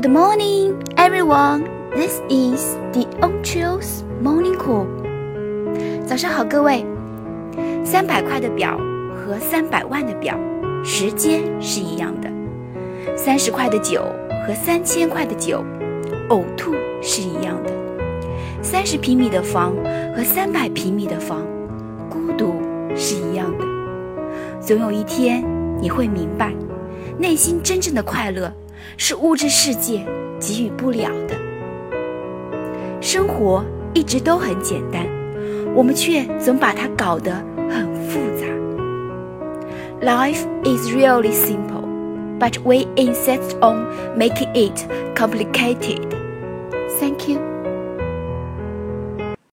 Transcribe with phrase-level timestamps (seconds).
[0.00, 1.64] Good morning, everyone.
[1.90, 4.86] This is the On Trails Morning Call.
[6.06, 6.86] 早上好，各位。
[7.84, 8.78] 三百块的表
[9.16, 10.38] 和三百万的表，
[10.84, 12.28] 时间是一样的；
[13.16, 14.04] 三十块的酒
[14.46, 15.64] 和三千块的酒，
[16.28, 17.72] 呕吐是一样的；
[18.62, 19.74] 三十平米的房
[20.16, 21.44] 和三百平米的房，
[22.08, 22.54] 孤独
[22.94, 23.64] 是一样的。
[24.60, 25.44] 总有一天，
[25.82, 26.52] 你会明白，
[27.18, 28.52] 内心真正的快乐
[28.96, 30.04] 是物质世界
[30.40, 31.34] 给予不了的。
[33.00, 33.64] 生活
[33.94, 35.06] 一直都很简单，
[35.74, 37.32] 我们却总把它搞得
[37.68, 38.46] 很复杂。
[40.00, 41.84] Life is really simple,
[42.38, 43.86] but we insist on
[44.16, 46.14] making it complicated.
[47.00, 47.57] Thank you.